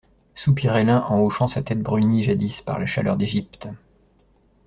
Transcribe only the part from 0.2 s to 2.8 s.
Soupirait l'un en hochant sa tête brunie jadis par